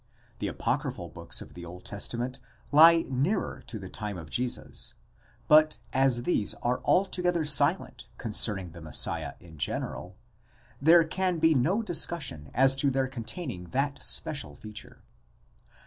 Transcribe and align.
The 0.39 0.47
apocryphal 0.47 1.09
books 1.09 1.43
of 1.43 1.53
the 1.53 1.63
Old 1.63 1.85
Testament 1.85 2.39
lie 2.71 3.05
nearer 3.07 3.61
to 3.67 3.77
the 3.77 3.87
time 3.87 4.17
of 4.17 4.31
Jesus; 4.31 4.95
but 5.47 5.77
as 5.93 6.23
these 6.23 6.55
are 6.63 6.81
altogether 6.83 7.45
silent 7.45 8.07
concerning 8.17 8.71
the 8.71 8.81
Messiah 8.81 9.35
in 9.39 9.59
general,' 9.59 10.15
there 10.81 11.03
can 11.03 11.37
be 11.37 11.53
no 11.53 11.83
discussion 11.83 12.49
as 12.55 12.75
to 12.77 12.89
their 12.89 13.07
containing 13.07 13.65
that 13.65 14.01
special 14.01 14.55
feature. 14.55 15.03